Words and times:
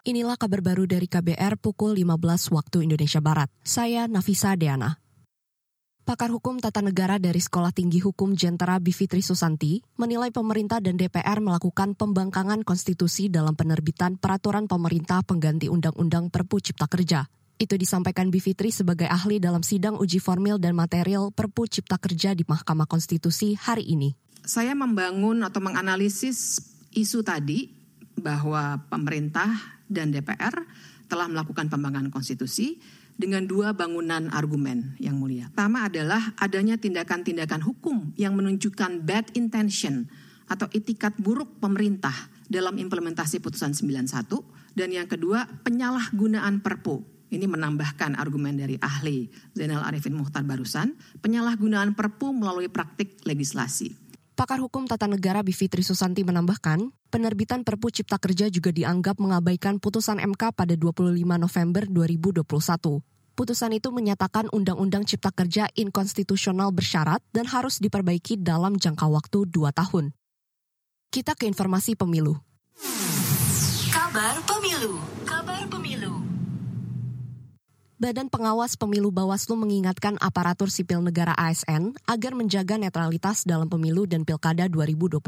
Inilah 0.00 0.40
kabar 0.40 0.64
baru 0.64 0.88
dari 0.88 1.04
KBR 1.04 1.60
pukul 1.60 1.92
15 1.92 2.56
waktu 2.56 2.88
Indonesia 2.88 3.20
Barat. 3.20 3.52
Saya 3.60 4.08
Nafisa 4.08 4.56
Deana. 4.56 4.96
Pakar 6.08 6.32
Hukum 6.32 6.56
Tata 6.56 6.80
Negara 6.80 7.20
dari 7.20 7.36
Sekolah 7.36 7.68
Tinggi 7.68 8.00
Hukum 8.00 8.32
Jentera 8.32 8.80
Bivitri 8.80 9.20
Susanti 9.20 9.84
menilai 10.00 10.32
pemerintah 10.32 10.80
dan 10.80 10.96
DPR 10.96 11.44
melakukan 11.44 11.92
pembangkangan 12.00 12.64
konstitusi 12.64 13.28
dalam 13.28 13.52
penerbitan 13.52 14.16
peraturan 14.16 14.64
pemerintah 14.64 15.20
pengganti 15.20 15.68
Undang-Undang 15.68 16.32
Perpu 16.32 16.64
Cipta 16.64 16.88
Kerja. 16.88 17.28
Itu 17.60 17.76
disampaikan 17.76 18.32
Bivitri 18.32 18.72
sebagai 18.72 19.04
ahli 19.04 19.36
dalam 19.36 19.60
sidang 19.60 20.00
uji 20.00 20.16
formil 20.16 20.56
dan 20.56 20.72
material 20.72 21.28
Perpu 21.28 21.68
Cipta 21.68 22.00
Kerja 22.00 22.32
di 22.32 22.48
Mahkamah 22.48 22.88
Konstitusi 22.88 23.52
hari 23.52 23.84
ini. 23.84 24.16
Saya 24.48 24.72
membangun 24.72 25.44
atau 25.44 25.60
menganalisis 25.60 26.56
isu 26.96 27.20
tadi 27.20 27.68
bahwa 28.16 28.80
pemerintah 28.88 29.79
dan 29.90 30.14
DPR 30.14 30.54
telah 31.10 31.26
melakukan 31.26 31.66
pembangunan 31.66 32.08
konstitusi 32.14 32.78
dengan 33.18 33.44
dua 33.44 33.74
bangunan 33.74 34.30
argumen 34.32 34.96
yang 34.96 35.18
mulia. 35.18 35.50
Pertama 35.52 35.90
adalah 35.90 36.32
adanya 36.38 36.78
tindakan-tindakan 36.78 37.60
hukum 37.66 38.14
yang 38.16 38.38
menunjukkan 38.38 39.02
bad 39.04 39.34
intention 39.36 40.08
atau 40.48 40.70
itikat 40.72 41.18
buruk 41.20 41.60
pemerintah 41.60 42.14
dalam 42.48 42.78
implementasi 42.80 43.42
putusan 43.42 43.76
91 43.76 44.08
dan 44.72 44.88
yang 44.88 45.10
kedua 45.10 45.44
penyalahgunaan 45.66 46.62
perpu 46.64 47.04
ini 47.30 47.46
menambahkan 47.46 48.18
argumen 48.18 48.58
dari 48.58 48.74
ahli 48.82 49.30
Zainal 49.54 49.86
Arifin 49.86 50.18
Muhtar 50.18 50.42
barusan, 50.42 50.98
penyalahgunaan 51.22 51.94
perpu 51.94 52.34
melalui 52.34 52.66
praktik 52.66 53.22
legislasi. 53.22 53.94
Pakar 54.40 54.56
Hukum 54.56 54.88
Tata 54.88 55.04
Negara 55.04 55.44
Bivitri 55.44 55.84
Susanti 55.84 56.24
menambahkan, 56.24 56.88
penerbitan 57.12 57.60
Perpu 57.60 57.92
Cipta 57.92 58.16
Kerja 58.16 58.48
juga 58.48 58.72
dianggap 58.72 59.20
mengabaikan 59.20 59.76
putusan 59.76 60.16
MK 60.16 60.56
pada 60.56 60.72
25 60.80 61.12
November 61.36 61.84
2021. 61.84 63.04
Putusan 63.36 63.72
itu 63.76 63.92
menyatakan 63.92 64.48
Undang-Undang 64.48 65.04
Cipta 65.04 65.28
Kerja 65.28 65.68
inkonstitusional 65.76 66.72
bersyarat 66.72 67.20
dan 67.36 67.52
harus 67.52 67.84
diperbaiki 67.84 68.40
dalam 68.40 68.80
jangka 68.80 69.12
waktu 69.12 69.44
dua 69.44 69.76
tahun. 69.76 70.16
Kita 71.12 71.36
ke 71.36 71.44
informasi 71.44 72.00
pemilu. 72.00 72.40
Kabar 73.92 74.40
Pemilu. 74.48 74.96
Kabar 75.28 75.28
Pemilu. 75.28 75.29
Badan 78.00 78.32
Pengawas 78.32 78.80
Pemilu 78.80 79.12
Bawaslu 79.12 79.60
mengingatkan 79.60 80.16
aparatur 80.24 80.72
sipil 80.72 81.04
negara 81.04 81.36
ASN 81.36 81.92
agar 82.08 82.32
menjaga 82.32 82.80
netralitas 82.80 83.44
dalam 83.44 83.68
pemilu 83.68 84.08
dan 84.08 84.24
pilkada 84.24 84.72
2024. 84.72 85.20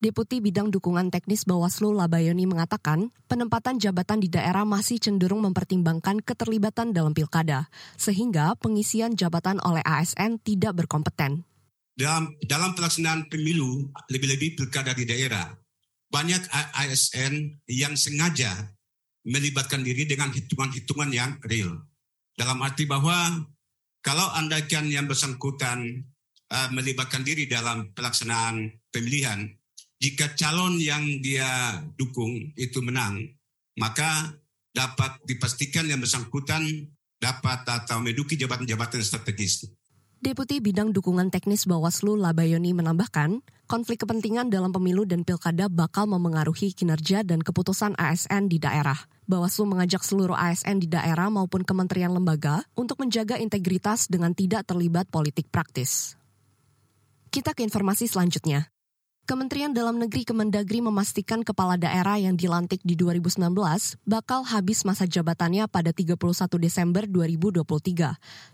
Deputi 0.00 0.40
Bidang 0.40 0.72
Dukungan 0.72 1.12
Teknis 1.12 1.44
Bawaslu 1.44 1.92
Labayoni 1.92 2.48
mengatakan, 2.48 3.12
penempatan 3.28 3.76
jabatan 3.76 4.24
di 4.24 4.32
daerah 4.32 4.64
masih 4.64 4.96
cenderung 4.96 5.44
mempertimbangkan 5.44 6.24
keterlibatan 6.24 6.96
dalam 6.96 7.12
pilkada, 7.12 7.68
sehingga 8.00 8.56
pengisian 8.64 9.12
jabatan 9.12 9.60
oleh 9.60 9.84
ASN 9.84 10.40
tidak 10.40 10.72
berkompeten. 10.72 11.44
Dalam, 11.92 12.32
dalam 12.40 12.72
pelaksanaan 12.72 13.28
pemilu, 13.28 13.92
lebih-lebih 14.08 14.56
pilkada 14.56 14.96
di 14.96 15.04
daerah, 15.04 15.52
banyak 16.08 16.48
ASN 16.80 17.60
yang 17.68 17.92
sengaja 17.92 18.72
melibatkan 19.28 19.84
diri 19.84 20.08
dengan 20.08 20.32
hitungan-hitungan 20.32 21.12
yang 21.12 21.36
real 21.44 21.76
dalam 22.36 22.60
arti 22.60 22.84
bahwa 22.84 23.42
kalau 24.04 24.28
Anda 24.36 24.62
kan 24.68 24.86
yang 24.86 25.08
bersangkutan 25.10 26.06
uh, 26.52 26.68
melibatkan 26.70 27.26
diri 27.26 27.48
dalam 27.50 27.90
pelaksanaan 27.96 28.70
pemilihan, 28.92 29.50
jika 29.96 30.36
calon 30.36 30.76
yang 30.76 31.24
dia 31.24 31.80
dukung 31.96 32.52
itu 32.54 32.84
menang, 32.84 33.24
maka 33.80 34.36
dapat 34.70 35.24
dipastikan 35.24 35.88
yang 35.88 36.04
bersangkutan 36.04 36.92
dapat 37.16 37.64
atau 37.64 38.04
menduduki 38.04 38.36
jabatan-jabatan 38.36 39.00
strategis. 39.00 39.64
Deputi 40.16 40.64
Bidang 40.64 40.96
Dukungan 40.96 41.28
Teknis 41.28 41.68
Bawaslu 41.68 42.16
Labayoni 42.16 42.72
menambahkan, 42.72 43.44
konflik 43.68 44.00
kepentingan 44.00 44.48
dalam 44.48 44.72
pemilu 44.72 45.04
dan 45.04 45.28
pilkada 45.28 45.68
bakal 45.68 46.08
memengaruhi 46.08 46.72
kinerja 46.72 47.20
dan 47.20 47.44
keputusan 47.44 47.92
ASN 48.00 48.48
di 48.48 48.56
daerah. 48.56 48.96
Bawaslu 49.28 49.68
mengajak 49.68 50.00
seluruh 50.00 50.32
ASN 50.32 50.80
di 50.80 50.88
daerah 50.88 51.28
maupun 51.28 51.68
kementerian 51.68 52.16
lembaga 52.16 52.64
untuk 52.72 53.04
menjaga 53.04 53.36
integritas 53.36 54.08
dengan 54.08 54.32
tidak 54.32 54.64
terlibat 54.64 55.04
politik 55.12 55.52
praktis. 55.52 56.16
Kita 57.28 57.52
ke 57.52 57.60
informasi 57.60 58.08
selanjutnya. 58.08 58.72
Kementerian 59.26 59.74
Dalam 59.74 59.98
Negeri 59.98 60.22
Kemendagri 60.22 60.78
memastikan 60.78 61.42
kepala 61.42 61.74
daerah 61.74 62.14
yang 62.14 62.38
dilantik 62.38 62.78
di 62.86 62.94
2019 62.94 63.42
bakal 64.06 64.46
habis 64.46 64.86
masa 64.86 65.02
jabatannya 65.02 65.66
pada 65.66 65.90
31 65.90 66.14
Desember 66.62 67.10
2023. 67.10 67.66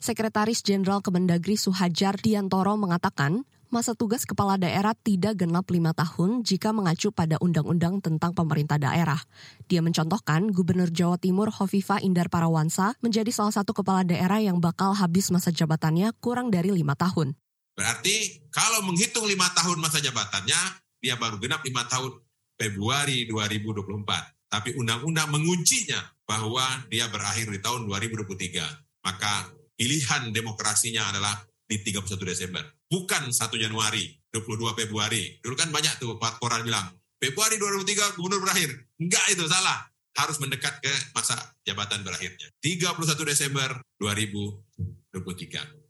Sekretaris 0.00 0.64
Jenderal 0.64 1.04
Kemendagri 1.04 1.60
Suhajar 1.60 2.16
Diantoro 2.16 2.80
mengatakan, 2.80 3.44
masa 3.68 3.92
tugas 3.92 4.24
kepala 4.24 4.56
daerah 4.56 4.96
tidak 4.96 5.44
genap 5.44 5.68
lima 5.68 5.92
tahun 5.92 6.40
jika 6.40 6.72
mengacu 6.72 7.12
pada 7.12 7.36
undang-undang 7.44 8.00
tentang 8.00 8.32
pemerintah 8.32 8.80
daerah. 8.80 9.20
Dia 9.68 9.84
mencontohkan 9.84 10.56
Gubernur 10.56 10.88
Jawa 10.88 11.20
Timur 11.20 11.52
Hovifa 11.52 12.00
Indar 12.00 12.32
Parawansa 12.32 12.96
menjadi 13.04 13.28
salah 13.28 13.52
satu 13.52 13.76
kepala 13.76 14.08
daerah 14.08 14.40
yang 14.40 14.56
bakal 14.56 14.96
habis 14.96 15.28
masa 15.28 15.52
jabatannya 15.52 16.16
kurang 16.16 16.48
dari 16.48 16.72
lima 16.72 16.96
tahun. 16.96 17.36
Berarti 17.72 18.44
kalau 18.52 18.84
menghitung 18.84 19.24
lima 19.24 19.48
tahun 19.56 19.80
masa 19.80 19.98
jabatannya, 19.98 20.60
dia 21.00 21.16
baru 21.16 21.40
genap 21.40 21.64
lima 21.64 21.88
tahun 21.88 22.12
Februari 22.56 23.26
2024. 23.26 24.52
Tapi 24.52 24.76
undang-undang 24.76 25.32
menguncinya 25.32 25.98
bahwa 26.28 26.62
dia 26.92 27.08
berakhir 27.08 27.48
di 27.48 27.58
tahun 27.58 27.88
2023. 27.88 28.60
Maka 29.02 29.48
pilihan 29.74 30.30
demokrasinya 30.30 31.08
adalah 31.08 31.40
di 31.66 31.80
31 31.80 32.20
Desember. 32.28 32.62
Bukan 32.86 33.32
1 33.32 33.56
Januari, 33.56 34.12
22 34.28 34.76
Februari. 34.76 35.40
Dulu 35.40 35.56
kan 35.56 35.72
banyak 35.72 35.96
tuh 35.96 36.20
koran 36.36 36.62
bilang, 36.68 36.92
Februari 37.16 37.56
2003 37.56 38.18
gubernur 38.20 38.44
berakhir. 38.44 38.70
Enggak 39.00 39.24
itu 39.32 39.44
salah. 39.48 39.88
Harus 40.12 40.36
mendekat 40.44 40.76
ke 40.84 40.92
masa 41.16 41.38
jabatan 41.64 42.04
berakhirnya. 42.04 42.52
31 42.60 43.24
Desember 43.24 43.80
2023. 43.96 45.16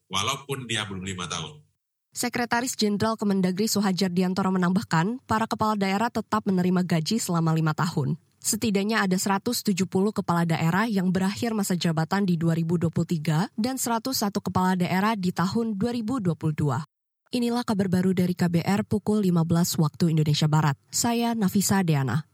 Walaupun 0.06 0.70
dia 0.70 0.86
belum 0.86 1.02
lima 1.02 1.26
tahun. 1.26 1.61
Sekretaris 2.12 2.76
Jenderal 2.76 3.16
Kemendagri 3.16 3.64
Suhajar 3.64 4.12
Diantoro 4.12 4.52
menambahkan, 4.52 5.24
para 5.24 5.48
kepala 5.48 5.80
daerah 5.80 6.12
tetap 6.12 6.44
menerima 6.44 6.84
gaji 6.84 7.16
selama 7.16 7.56
lima 7.56 7.72
tahun. 7.72 8.20
Setidaknya 8.36 9.00
ada 9.00 9.16
170 9.16 9.72
kepala 10.12 10.44
daerah 10.44 10.84
yang 10.84 11.08
berakhir 11.08 11.56
masa 11.56 11.72
jabatan 11.72 12.28
di 12.28 12.36
2023 12.36 13.56
dan 13.56 13.80
101 13.80 14.12
kepala 14.28 14.76
daerah 14.76 15.16
di 15.16 15.32
tahun 15.32 15.80
2022. 15.80 16.36
Inilah 17.32 17.64
kabar 17.64 17.88
baru 17.88 18.12
dari 18.12 18.36
KBR 18.36 18.84
pukul 18.84 19.24
15 19.24 19.80
waktu 19.80 20.12
Indonesia 20.12 20.44
Barat. 20.52 20.76
Saya 20.92 21.32
Nafisa 21.32 21.80
Deana. 21.80 22.31